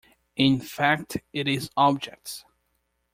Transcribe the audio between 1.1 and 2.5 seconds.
it is objects.